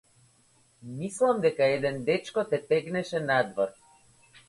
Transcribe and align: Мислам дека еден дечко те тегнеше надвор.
Мислам 1.01 1.37
дека 1.45 1.65
еден 1.75 1.97
дечко 2.09 2.41
те 2.51 2.57
тегнеше 2.75 3.19
надвор. 3.31 3.69